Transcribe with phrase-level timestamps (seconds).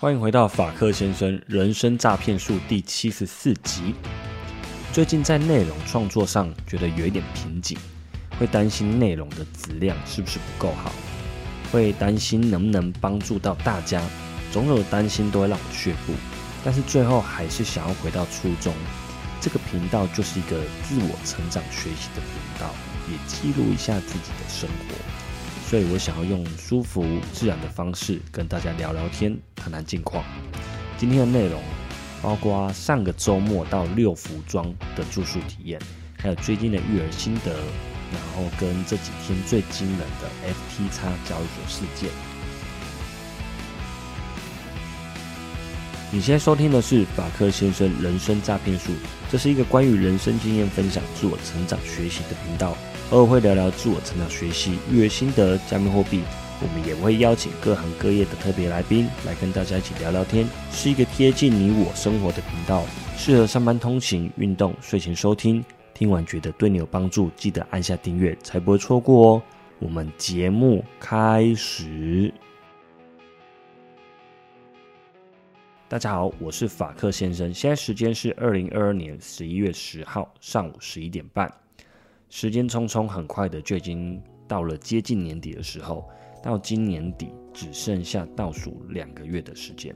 [0.00, 3.94] 欢迎回到法克先生人生诈骗术第七十四集。
[4.92, 7.78] 最近在内容创作上觉得有一点瓶颈，
[8.36, 10.92] 会担心内容的质量是不是不够好，
[11.70, 14.02] 会担心能不能帮助到大家，
[14.52, 16.12] 种种担心都会让我却步。
[16.64, 18.74] 但是最后还是想要回到初衷，
[19.40, 22.68] 这个频道就是一个自我成长学习的频道，
[23.08, 25.23] 也记录一下自己的生活。
[25.66, 30.24] 所以我想要用舒服自然的方式跟大家聊聊天，谈谈近况。
[30.96, 31.60] 今天的内容
[32.22, 35.80] 包括上个周末到六福庄的住宿体验，
[36.18, 37.50] 还有最近的育儿心得，
[38.12, 42.08] 然后跟这几天最惊人的 FT 叉交易所事件。
[46.12, 48.92] 你现在收听的是法克先生人生诈骗术，
[49.28, 52.76] 这是一个关于人生经验分享、自我成长学习的频道。
[53.10, 56.22] 偶尔会聊聊自我成长、学习、育儿心得、加密货币，
[56.60, 62.82] 我们也会邀请各行各业的特别来宾来跟大家一起聊聊天，是一个贴近你我生活的频道，
[63.16, 65.62] 适合上班通勤、运动、睡前收听。
[65.92, 69.42] 听完觉得对你有帮助，记得按下订阅，才不会错过哦。
[69.78, 72.32] 我们节目开始。
[75.88, 81.52] 大家好，我是法克先生，现在时间是二零二二年十一月十号上午十一点半。
[82.36, 86.04] 时间匆匆，很快的就已经到了接近年底的时候。
[86.42, 89.94] 到今年底只剩下倒数两个月的时间。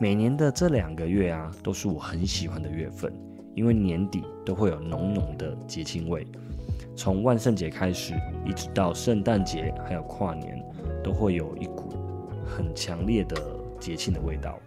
[0.00, 3.12] 每年的这两个月啊，都是我很喜欢的月份，
[3.56, 6.24] 因为年底都会有浓浓的节庆味。
[6.94, 8.14] 从万圣节开始，
[8.46, 10.64] 一直到圣诞节，还有跨年，
[11.02, 11.92] 都会有一股
[12.46, 13.36] 很强烈的
[13.80, 14.60] 节庆的味道。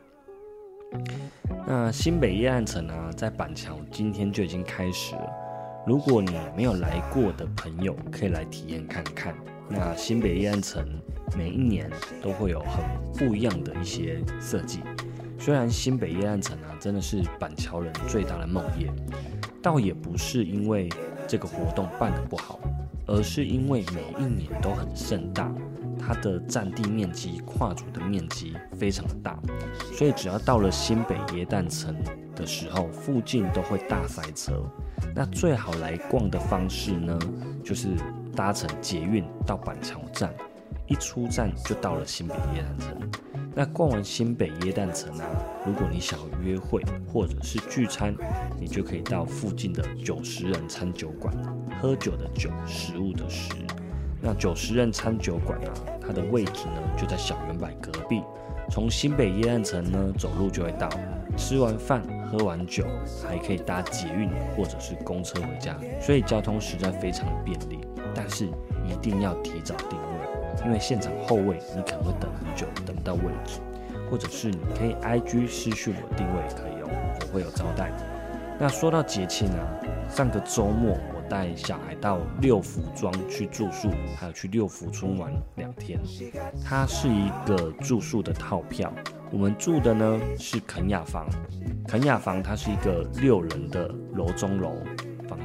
[1.65, 5.50] 那新北夜暗城啊，在板桥今天就已经开始了。
[5.85, 9.35] 如果你没有来过的朋友，可以来体验看看。
[9.67, 10.85] 那新北夜暗城
[11.35, 11.89] 每一年
[12.21, 14.81] 都会有很不一样的一些设计。
[15.39, 18.91] 虽然新北夜暗城啊，真的是板桥人最大的梦魇，
[19.59, 20.87] 倒也不是因为
[21.27, 22.59] 这个活动办得不好，
[23.11, 25.53] 而是因为每一年都很盛大，
[25.99, 29.37] 它的占地面积、跨组的面积非常的大，
[29.93, 31.93] 所以只要到了新北耶诞城
[32.33, 34.63] 的时候，附近都会大塞车。
[35.13, 37.19] 那最好来逛的方式呢，
[37.61, 37.89] 就是
[38.33, 40.33] 搭乘捷运到板桥站，
[40.91, 43.09] 一出站就到了新北耶诞城。
[43.55, 45.25] 那逛完新北耶诞城啊，
[45.65, 48.13] 如果你想要约会或者是聚餐，
[48.59, 51.33] 你就可以到附近的九十人餐酒馆，
[51.81, 53.53] 喝酒的酒，食物的食。
[54.21, 58.21] 那九十人餐酒馆啊，它的位置呢就在小圆柏隔壁，
[58.69, 60.89] 从新北耶诞城呢走路就会到。
[61.37, 62.03] 吃完饭。
[62.31, 62.85] 喝完酒
[63.27, 67.81] 还可以搭捷运或者是公车回家，所以交通实在非常的便利。
[68.15, 68.45] 但是
[68.87, 70.10] 一定要提早定位，
[70.65, 73.59] 因为现场后位你可能会等很久等不到位置，
[74.09, 76.89] 或者是你可以 I G 私讯我定位可以哦，
[77.21, 77.91] 我会有招待。
[78.59, 79.65] 那说到节庆啊，
[80.09, 85.99] 上个周末我带小孩到六福庄去住宿，还有去六福村玩两天。
[86.63, 88.93] 它是一个住宿的套票，
[89.31, 91.27] 我们住的呢是肯雅房。
[91.87, 94.75] 肯雅房它是一个六人的楼中楼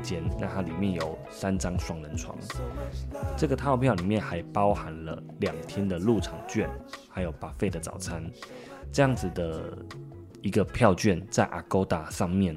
[0.06, 2.38] 间，那它里面有三张双人床。
[3.36, 6.70] 这个套票里面还包含了两天的入场券，
[7.10, 8.30] 还有八费的早餐。
[8.92, 9.76] 这样子的
[10.40, 12.56] 一个票券在 Agoda 上面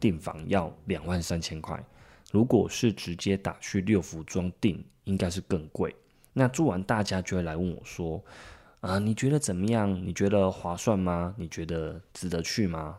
[0.00, 1.82] 订房要两万三千块，
[2.32, 5.94] 如果是直接打去六福庄订，应该是更贵。
[6.32, 8.22] 那住完大家就会来问我说
[8.80, 9.94] ：“啊，你觉得怎么样？
[10.04, 11.34] 你觉得划算吗？
[11.38, 12.98] 你觉得值得去吗？”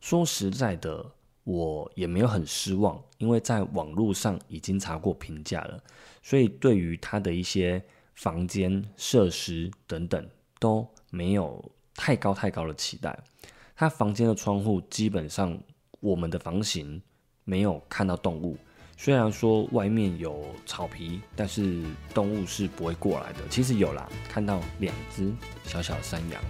[0.00, 1.06] 说实在的，
[1.44, 5.82] 我也没有很失望，因为在网络上已经查过评价了，
[6.22, 7.82] 所以对于它的一些
[8.14, 10.24] 房间设施等等
[10.60, 11.64] 都没有
[11.96, 13.18] 太高太高的期待。
[13.74, 15.58] 它房间的窗户基本上，
[15.98, 17.02] 我们的房型
[17.42, 18.56] 没有看到动物，
[18.96, 21.82] 虽然说外面有草皮，但是
[22.14, 23.40] 动物是不会过来的。
[23.50, 25.32] 其实有啦，看到两只
[25.64, 26.40] 小小的山羊，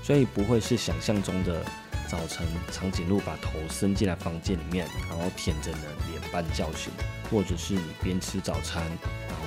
[0.00, 1.60] 所以不会是想象中的。
[2.08, 5.78] 早晨，长颈鹿把头伸进来房间里面，然后舔着呢
[6.10, 6.90] 脸半叫醒，
[7.30, 9.44] 或者是你边吃早餐，然后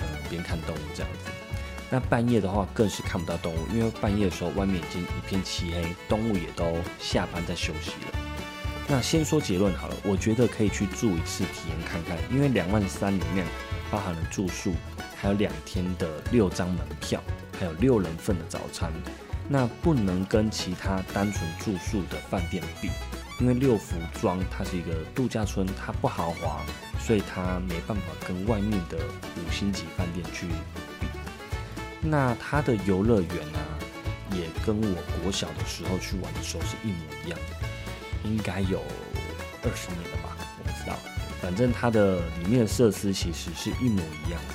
[0.00, 1.30] 呃边看动物这样子。
[1.88, 8.18] 那半夜的话，更是看不到动物，因为半夜的时候外面已经一片漆黑，动物也都下班在休息了。
[8.88, 13.46] 那先说结论好了，我觉得可以去住一次体验看看，因为两万三里面
[13.92, 14.74] 包含了住宿，
[15.16, 17.22] 还有两天的六张门票，
[17.60, 18.92] 还有六人份的早餐。
[19.48, 22.90] 那不能跟其他单纯住宿的饭店比，
[23.40, 26.60] 因为六福庄它是一个度假村，它不豪华，
[26.98, 31.06] 所以它没办法跟外面的五星级饭店去比。
[32.00, 33.60] 那它的游乐园啊，
[34.32, 38.82] 也跟我国小的时候去玩的时候是一模一样的，应该有
[39.62, 40.96] 二十年了吧，我不知道。
[41.40, 44.54] 反正它的里面的设施其实是一模一样的。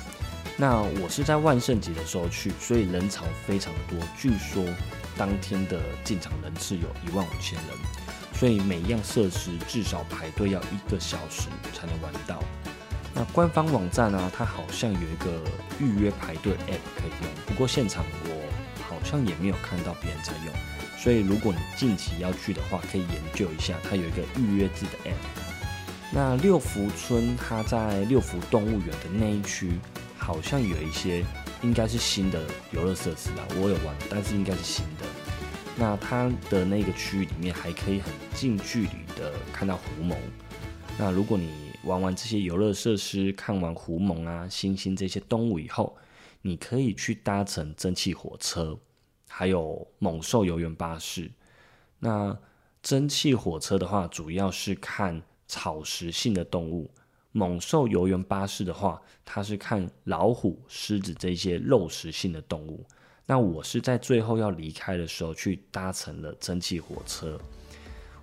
[0.60, 3.96] 那我是在万圣节的时候去，所以人潮非常的多。
[4.18, 4.64] 据说
[5.16, 7.78] 当天的进场人次有一万五千人，
[8.34, 12.42] 所以每一样设施至少排队要一个小时才能玩到。
[13.14, 15.40] 那官方网站呢，它好像有一个
[15.78, 20.52] 预约排队 app 可以用，不过现场我好像也没有看到别人在用。
[20.98, 25.40] 所以如果你近期要去的话，可以研究一下，它有一个预约制的 app。
[26.10, 29.78] 那六福村它在六福动物园的那一区。
[30.28, 31.24] 好像有一些
[31.62, 35.06] 应该是新的游乐设施啊，我有玩，但是应该是新的。
[35.74, 40.16] 那它的那个区域里面还可以很近距离的看到狐獴。
[40.98, 45.96] 那如果你玩完这些游乐设施，看完狐獴啊、猩猩这些动物以后，
[46.42, 48.78] 你可以去搭乘蒸汽火车，
[49.28, 51.30] 还有猛兽游园巴士。
[51.98, 52.36] 那
[52.82, 56.90] 蒸汽火车的话，主要是看草食性的动物。
[57.32, 62.84] 猛兽游园巴士的话，它是看老虎、狮子这些肉食性的动物。
[63.26, 67.38] 那我是在最后要离开的时候去搭乘了蒸汽火车，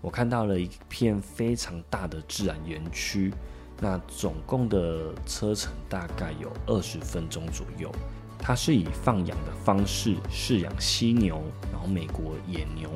[0.02, 3.32] 我看到了一片非常大的自然园区。
[3.80, 7.92] 那总共的车程大概有二十分钟左右。
[8.40, 11.42] 它是以放养的方式饲养犀牛，
[11.72, 12.90] 然后美国野牛，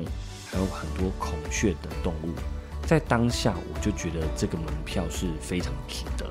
[0.50, 2.34] 还有很多孔雀等动物。
[2.90, 6.28] 在当下，我就觉得这个门票是非常值得，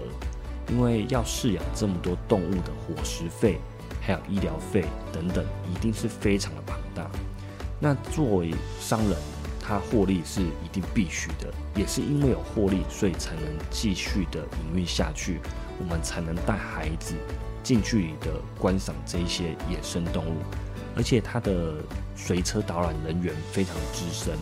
[0.67, 3.61] 因为要饲养这么多动物的伙食费，
[4.01, 4.83] 还有医疗费
[5.13, 7.09] 等等，一定是非常的庞大。
[7.79, 9.17] 那作为商人，
[9.57, 15.39] 他获利是一定必须的，也是因为有获利，所以才能继续的营运下去，
[15.79, 17.15] 我们才能带孩子
[17.63, 20.35] 近距离的观赏这一些野生动物，
[20.93, 21.75] 而且他的
[22.17, 24.37] 随车导览人员非常资深。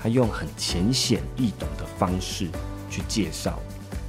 [0.00, 2.48] 他用很浅显易懂的方式
[2.88, 3.58] 去介绍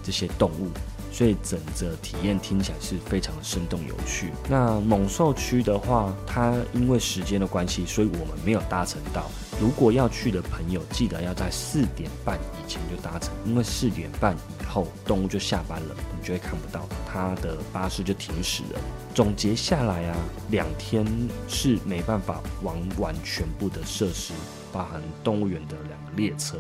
[0.04, 0.70] 这些动物，
[1.20, 4.32] 所以整个体验听起来是非常的生动有趣。
[4.48, 9.30] 那猛兽区的话，它因为时间的关系，所以我们没有搭乘到。
[9.60, 18.80] 如果要去的朋友，记得要在四点半以前就搭乘，因为四点半以后动物就下班了，你就会看不到它的巴士就停驶了。
[19.14, 20.16] 总结下来啊，
[20.52, 21.06] 两天
[21.50, 24.32] 是没办法玩完全部的设施。
[24.72, 26.58] 包含动物园的两个列车，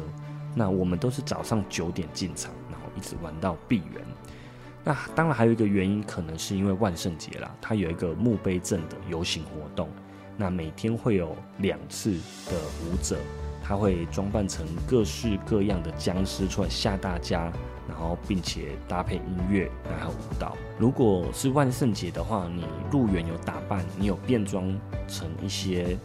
[0.54, 4.06] 那我们都是早上九点进场，然后一直玩到闭园。
[4.90, 9.88] 那当然还有一个原因，可能是因为万圣节啦，它有一个墓碑镇的游行活动。
[10.36, 12.14] 那每天会有两次
[12.48, 13.16] 的舞者，
[13.64, 17.54] 他会装扮成各式各样的僵尸出来吓大家，
[17.88, 20.58] 然后并且搭配音乐还有舞蹈。
[20.80, 24.76] 如果是万圣节的话，你入园有打扮，你有变装
[25.08, 25.96] 成一些。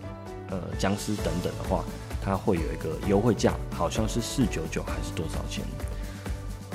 [0.51, 1.83] 呃，僵尸等等的话，
[2.23, 5.65] 它会有一个优惠价，好像是四九九还是多少钱？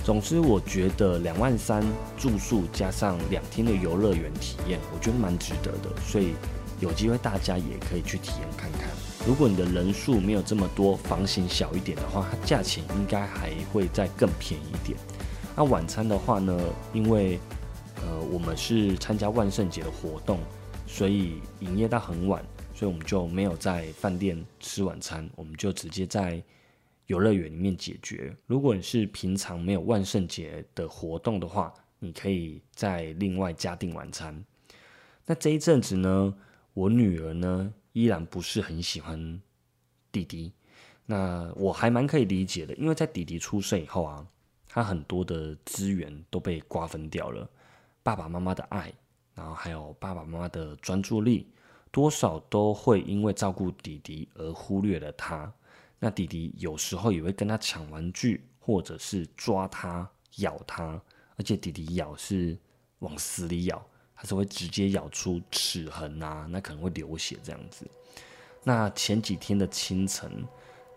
[0.10, 1.86] 总之，我觉得两万三
[2.18, 6.02] 住宿加上两天的游乐园体验，我觉得蛮值得的。
[6.02, 6.34] 所以
[6.80, 8.90] 有机会大家也可以去体验看看。
[9.28, 14.98] 如果你的人数没有这么多，房型小一点的话，它价钱应该还会再更便宜一点。
[15.56, 16.60] 那晚餐的话呢，
[16.92, 17.40] 因为
[17.98, 20.40] 呃我们是参加万圣节的活动，
[20.88, 22.44] 所以营业到很晚。
[22.74, 26.42] 所以我们就没有在饭店吃晚餐，我们就直接在
[27.10, 28.36] 游乐园里面解决。
[28.46, 34.46] 如果你是平常没有万圣节的活动的话，你可以再另外加订晚餐。
[35.26, 36.36] 那这一阵子呢，
[36.74, 39.42] 我女儿呢依然不是很喜欢
[40.12, 40.54] 弟弟，
[41.08, 44.28] 那我还蛮可以理解的，因为在弟弟出生以后啊，
[44.68, 47.50] 他很多的资源都被瓜分掉了，
[48.04, 48.94] 爸爸妈妈的爱，
[49.34, 51.48] 然后还有爸爸妈妈的专注力。
[51.92, 55.52] 多少都会因为照顾弟弟而忽略了他。
[56.00, 61.02] 那弟弟有时候也会跟他抢玩具，或者是抓他、咬他。
[61.36, 62.58] 而且弟弟咬是
[63.00, 67.86] 往死里咬，他是会直接咬出齿痕啊，那可能会流血这样子。
[68.64, 70.46] 那前几天的清晨，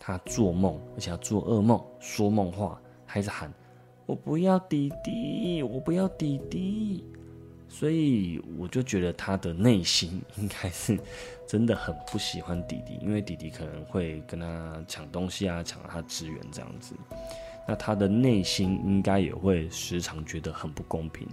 [0.01, 3.53] 他做梦，而且要做噩梦，说梦话，还是喊
[4.05, 7.05] ：“我不要弟弟，我不要弟弟。”
[7.75, 10.99] 所以我就觉得他的内心 应该是
[11.49, 16.95] 真的很不喜欢弟弟，因为弟弟可能会跟他抢东西啊，抢他资源这样子。
[17.67, 21.27] 那他的内心应该也会时常觉得很不公平。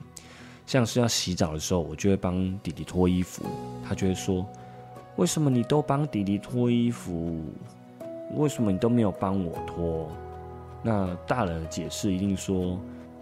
[0.65, 3.43] 像是要洗澡的时候，我就会帮弟弟脱衣服，
[3.85, 4.47] 他就会说
[5.17, 7.43] ：“为什么你都帮弟弟脱衣服？
[8.35, 10.09] 为什么你都没有帮我脱？”
[10.81, 12.79] 那大人的解释一定说。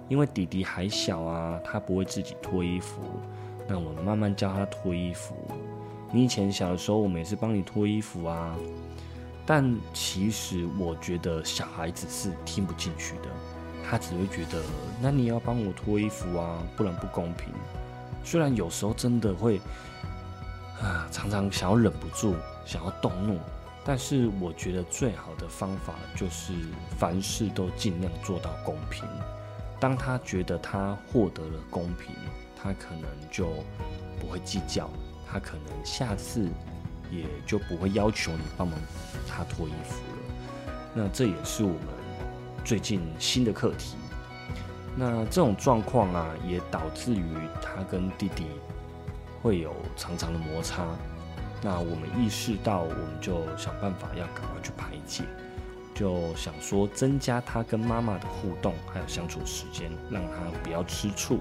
[0.08, 3.02] 因为弟弟还小啊，他不会自己脱衣服，
[3.68, 5.36] 那我们慢慢教他脱衣服。
[6.12, 8.56] 你以前小的时候，我们也是帮你脱衣服啊。
[9.46, 13.30] 但其实我觉得小孩子是听不进去的，
[13.84, 14.62] 他只会觉得，
[15.02, 17.54] 那你要帮我脱衣服啊，不然不公平。
[18.24, 19.62] 虽然有时候真的会
[20.82, 22.36] 啊，常常想要忍不住
[22.66, 23.40] 想要动怒，
[23.86, 26.54] 但是我觉得最好的方法就是
[26.98, 29.04] 凡事都尽量做到公平。
[29.80, 32.16] 当他觉得他获得了公平，
[32.56, 33.48] 他可能就
[34.20, 34.90] 不会计较，
[35.32, 36.50] 他可能下次。
[37.10, 38.78] 也就不会要求你帮忙
[39.26, 40.74] 他脱衣服了。
[40.94, 41.88] 那这也是我们
[42.66, 43.96] 最近新的课题。
[44.94, 47.24] 那这种状况啊，也导致于
[47.62, 48.48] 他跟弟弟
[49.42, 50.84] 会有常常的摩擦。
[51.62, 55.24] 那我们意识到，我们就想办法要赶快去排解，
[55.98, 61.40] 就想说增加他跟妈妈的互动还有相处时间，让他不要吃醋，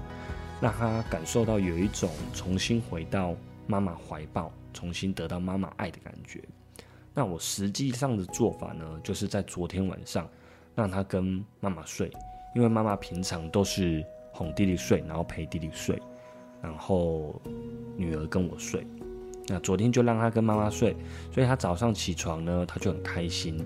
[0.59, 3.35] 让他感受到有一种重新回到
[3.67, 4.51] 妈妈怀抱。
[4.73, 6.39] 重新得到妈妈爱的感觉。
[7.11, 10.29] 那我实际上的做法呢，就是在昨天晚上
[10.75, 12.11] 让他跟妈妈睡，
[12.53, 15.99] 因为妈妈平常都是哄弟弟睡，然后陪弟弟睡，
[16.61, 17.41] 然后
[17.95, 18.85] 女儿跟我睡。
[19.47, 20.95] 那昨天就让他跟妈妈睡，
[21.33, 23.57] 所以他早上起床呢，他就很开心。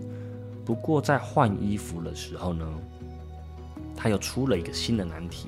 [0.65, 2.65] 不过在换衣服的时候呢，
[3.95, 5.47] 他又出了一个新的难题，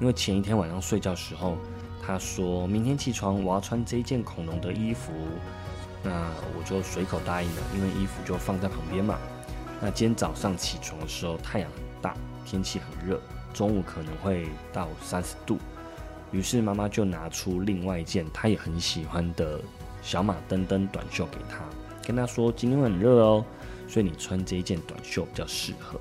[0.00, 1.56] 因为前一天晚上睡觉时候。
[2.00, 5.12] 他说明天起床我要穿这件恐龙的衣服，
[6.02, 6.10] 那
[6.56, 9.18] 我就随口答应了，因为衣服就放在旁边嘛。
[9.78, 13.20] 那今天早上起床的时候太阳很大，天气很热，
[13.52, 15.58] 中午可能会到三十度，
[16.32, 19.60] 于是妈妈就拿出另外一件她也很喜欢的
[20.00, 21.58] 小马登登短袖给他，
[22.06, 23.44] 跟他说今天很热哦，
[23.88, 25.98] 所以你穿这一件短袖比较适合。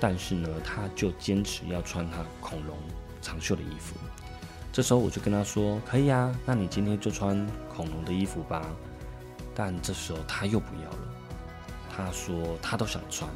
[0.00, 2.76] 但是呢，他就坚持要穿他恐龙
[3.22, 3.94] 长袖的衣服。
[4.72, 8.66] 这时候我就跟他说：“可以啊，那你今天就穿恐龙的衣服吧。”
[9.54, 10.98] 但这时候他又不要了。
[11.96, 13.30] 他说他都想穿。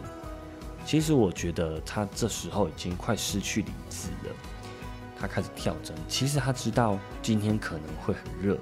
[0.84, 4.34] 其实我觉得他这时候已经快失去理智了。
[5.16, 5.96] 他开始跳针。
[6.08, 8.58] 其实他知道今天可能会很热，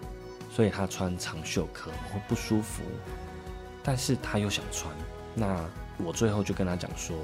[0.52, 2.82] 所以他穿长袖可能会不舒服。
[3.86, 4.92] 但是他又想穿。
[5.32, 5.64] 那
[6.04, 7.16] 我最后就跟他讲说：“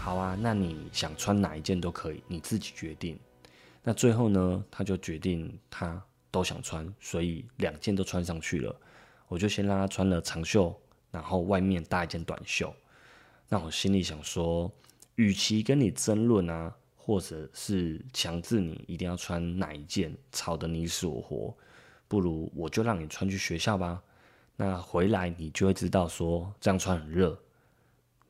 [0.00, 3.20] 好啊，那你想穿哪一件都可以，你自己决定。”
[3.84, 8.74] 那最后呢，他就决定他都想穿，所以两件都穿上去了。
[9.28, 10.74] 我就先让他穿了长袖，
[11.10, 12.74] 然后外面搭一件短袖。
[13.46, 14.72] 那我心里想说，
[15.16, 21.54] 与其跟你争论啊，或者是强制你一定要穿哪一件，吵得你死我活，
[22.08, 24.02] 不如我就让你穿去学校吧。
[24.60, 27.40] 那回来你就会知道说这样穿很热。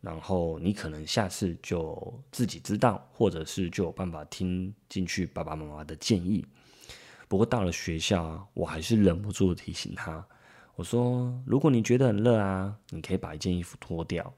[0.00, 6.47] 然后你可能下次就自己知道，或者是就有办法听进去爸爸妈妈的建议。
[7.26, 10.25] 不过到了学校啊，我还是忍不住提醒他，
[10.76, 14.32] 我说：如果你觉得很热啊，你可以把一件衣服脱掉。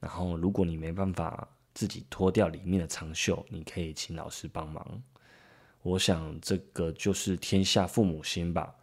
[0.00, 5.02] 然后如果你没办法自己脱掉里面的长袖，你可以请老师帮忙。
[5.82, 8.74] 我想这个就是天下父母心吧，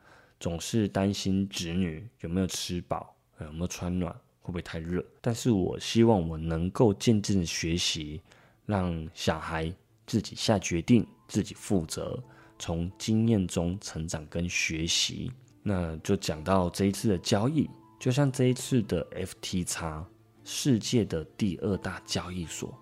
[0.42, 4.14] 总是担心子女有没有吃饱，有没有穿暖。
[4.44, 5.06] 会不会太热？
[5.22, 8.20] 但是我希望我能够渐渐的学习，
[8.66, 9.72] 让小孩
[10.08, 12.20] 自己下决定，自己负责，
[12.58, 15.32] 从经验中成长跟学习。
[15.62, 17.70] 那就讲到这一次的交易，
[18.00, 20.04] 就像这一次的 FTX，
[20.44, 22.76] 世界的第二大交易所，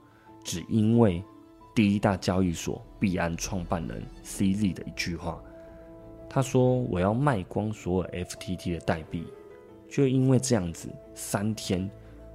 [0.45, 1.21] 只因为
[1.75, 5.43] 第一大交易所币安创办人 CZ 的一句话，
[6.29, 9.25] 他说：“我要卖光所有 FTT 的代币。”
[9.89, 11.89] 就因为这样子，三天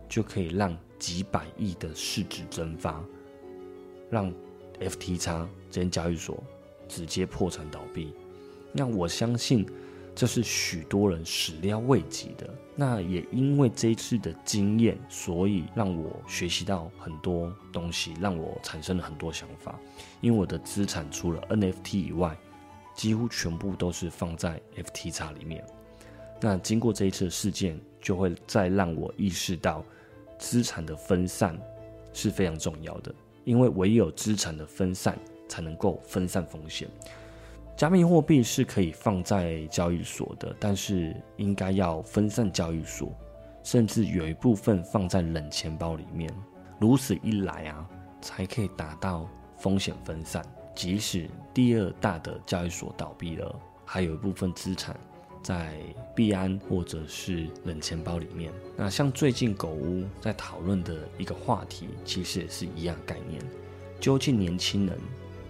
[0.09, 3.01] 就可以让几百亿的市值蒸发，
[4.11, 4.33] 让
[4.81, 6.43] FTX 这间交易所
[6.89, 8.13] 直接破产倒闭。
[8.73, 9.65] 那我相信
[10.17, 12.53] 这是许多人始料未及的。
[12.75, 19.79] 那也因为这一次的经验，所以让我学习到很多东西，让我产生了很多想法。
[20.21, 22.37] 因为我的资产除了 NFT 以外，
[22.95, 25.65] 几乎全部都是放在 FTX 里面。
[26.41, 29.85] 那经过这一次事件，就会再让我意识到，
[30.39, 31.59] 资产的分散
[32.13, 33.15] 是非常重要的。
[33.45, 36.89] 因为唯有资产的分散，才能够分散风险。
[37.77, 43.13] 加密货币是可以放在交易所的，但是应该要分散交易所，
[43.63, 46.33] 甚至有一部分放在冷钱包里面。
[46.79, 47.89] 如此一来啊，
[48.21, 50.45] 才可以达到风险分散。
[50.75, 54.99] 即使第二大的交易所倒闭了，还有一部分资产。
[55.43, 55.79] 在
[56.17, 63.43] 币安或者是冷钱包里面，那像最近狗屋在讨论的一个话题，其实也是一样概念。
[64.01, 64.99] 究竟年轻人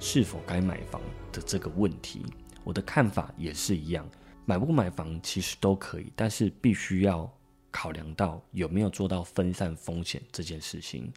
[0.00, 1.00] 是否该买房
[1.30, 2.26] 的这个问题，
[2.64, 4.04] 我的看法也是一样。
[4.44, 7.32] 买不买房其实都可以，但是必须要
[7.70, 11.08] 考量到有没有做到分散风险这件事情。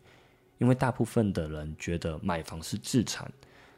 [0.59, 3.27] 因为大部分的人觉得买房是资产，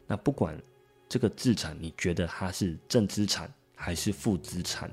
[0.10, 0.60] 那不管
[1.08, 4.90] 这个资产你觉得它是正资产还是负资产，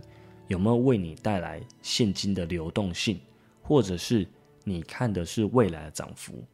[0.46, 3.18] 有没有为你带来现金的流动性，
[3.62, 4.28] 或者是
[4.62, 6.44] 你看的是未来的涨幅，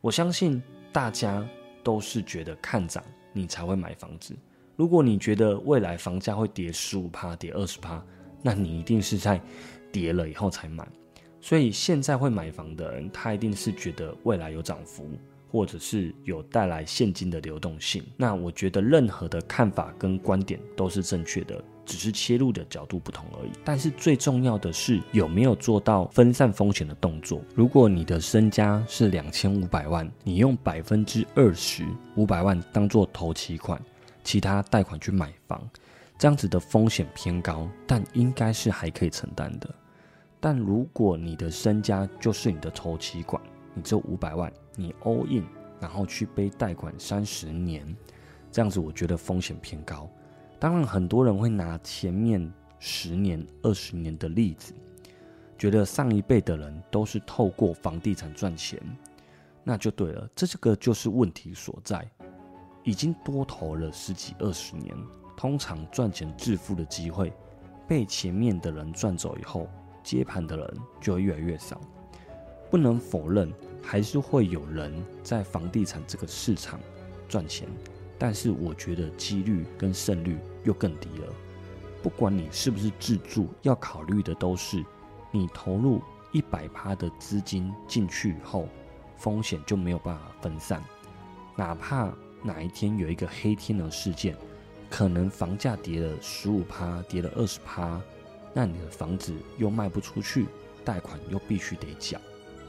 [0.00, 1.44] 我相信大家
[1.82, 4.36] 都是觉得看涨你才会买房子。
[4.76, 8.00] 如果你觉得未来房价会跌十五趴、跌二十趴，
[8.40, 9.40] 那你一定是在
[9.90, 10.88] 跌了以后才买。
[11.40, 15.10] 所以现在会买房的人，他一定是觉得未来有涨幅，
[15.50, 18.02] 或者是有带来现金的流动性。
[18.16, 23.50] 那我觉得任何的看法跟观点都是正确的，只是切入的角度不同而已。
[23.64, 27.42] 但是最重要的是有没有做到分散风险的动作。
[27.54, 31.84] 如果你的身家是两千五百万，你用百分之二十
[32.16, 33.80] 五百万当做头期款，
[34.22, 35.60] 其他贷款去买房，
[36.18, 39.68] 这样子的风险偏高，但应该是还可以承担的。
[40.38, 43.42] 但如果你的身家就是你的头期款，
[43.74, 45.44] 你只有五百万，你 all in，
[45.78, 47.94] 然后去背贷款三十年，
[48.50, 50.08] 这样子我觉得风险偏高。
[50.58, 54.72] 当然，很多人会拿前面十年、二十年的例子，
[55.58, 58.80] 觉得上一辈的人都是透过房地产赚钱，
[59.62, 60.28] 那就对了。
[60.34, 62.10] 这个就是问题所在，
[62.82, 64.96] 已经多投了十几二十年，
[65.36, 67.32] 通常赚钱致富的机会
[67.86, 69.68] 被前面的人赚走以后。
[70.02, 71.78] 接盘的人就会越来越少，
[72.70, 76.78] 不能否认，还是会有人在房地产这个市场
[77.28, 77.68] 赚钱，
[78.18, 81.32] 但是我觉得几率跟胜率又更低了。
[82.02, 84.84] 不管你是不是自住，要考虑的都是
[85.30, 86.00] 你投入
[86.32, 88.68] 一百趴的资金进去以后，
[89.16, 90.82] 风险就没有办法分散。
[91.56, 92.10] 哪怕
[92.42, 94.34] 哪一天有一个黑天鹅事件，
[94.88, 98.00] 可能房价跌了十五趴，跌了二十趴。
[98.54, 100.46] 那你的房子又卖不出去，
[100.84, 102.18] 贷款又必须得缴，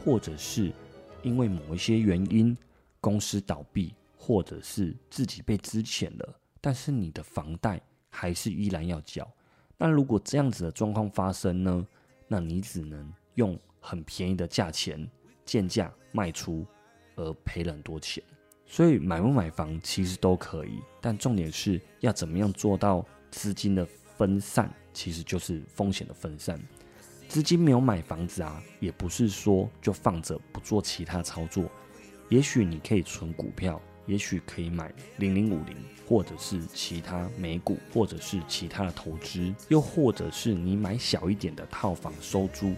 [0.04, 0.74] 或者是
[1.24, 2.56] 因为某一些原因
[3.00, 9.30] 公司倒闭，或者是自己被资遣了，但是你的房贷还是依然要缴。
[9.78, 11.88] 那如果这样子的状况发生呢？
[12.28, 15.10] 那你只能用很便宜的价钱
[15.46, 16.66] 贱价卖出，
[17.16, 18.24] 而赔了很多钱。
[18.66, 24.74] 所以买不买房其实都可以，但重点是要怎么样做到资金的分散。
[24.94, 26.60] 其实就是风险的分散，
[27.32, 31.64] 资金没有买房子啊，也不是说就放着不做其他操作。
[32.28, 35.74] 也许你可以存股票，也许可以买零零五零，
[36.06, 42.76] 或者是其他美股，或者是其他的投资，又或者是你买小一点的套房收租。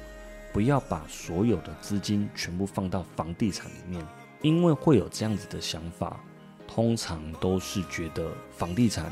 [0.51, 4.05] 不要把所有的资金全部放到房地产里面，
[4.43, 6.23] 因为会有这样子的想法，
[6.67, 9.11] 通常都是觉得房地产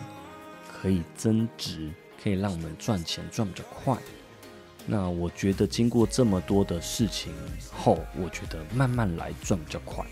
[0.72, 1.90] 可以增值。
[2.24, 3.98] 可以让我们赚钱赚比较快。
[4.86, 7.32] 那我觉得经过这么多的事情
[7.72, 10.06] 后，我觉得慢慢来赚比较快。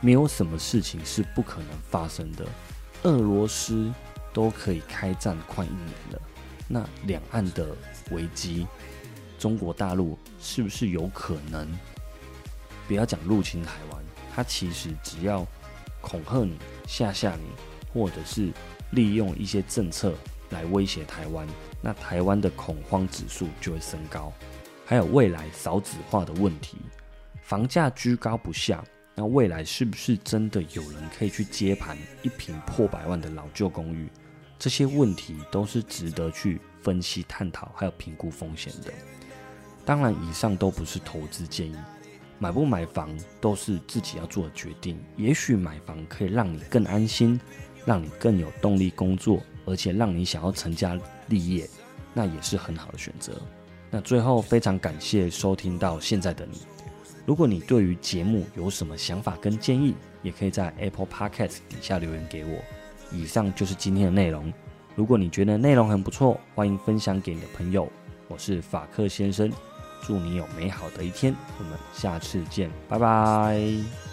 [0.00, 2.46] 没有什么事情是不可能发生的。
[3.04, 3.92] 俄罗斯
[4.32, 6.20] 都可以开战快一年了，
[6.68, 7.68] 那两岸的
[8.10, 8.66] 危机，
[9.38, 11.68] 中国大陆是不是有可能？
[12.86, 14.02] 不要讲入侵台湾，
[14.34, 15.46] 它其实只要
[16.00, 17.50] 恐吓你、吓吓你，
[17.92, 18.52] 或者是
[18.90, 20.14] 利用一些政策。
[20.50, 21.46] 来威胁台湾，
[21.80, 24.32] 那台湾的恐慌指数就会升高。
[24.84, 26.78] 还有未来少子化的问题，
[27.42, 28.82] 房价居高不下，
[29.14, 34.08] 那未来是不是真的有人可以去接盘一平破百万的老旧公寓？
[34.58, 38.92] 这些问题都是值得去分析、探讨，还有评估风险的。
[39.84, 41.76] 当然，以上都不是投资建议，
[42.38, 44.98] 买不买房都是自己要做的决定。
[45.16, 47.40] 也许买房可以让你更安心，
[47.84, 49.42] 让你更有动力工作。
[49.68, 51.68] 而且让你想要成家立业，
[52.14, 53.32] 那也是很好的选择。
[53.90, 56.58] 那最后非常感谢收听到现在的你。
[57.24, 62.58] 如果你对于节目有什么想法跟建议，也可以在 Apple Podcast 底下留言给我。
[63.12, 64.52] 以上就是今天的内容。
[64.94, 67.90] 如果你觉得内容很不错，欢迎分享给你的朋友。
[68.28, 69.50] 我是法克先生，
[70.02, 71.34] 祝你有美好的一天。
[71.58, 74.07] 我们下次见，拜拜。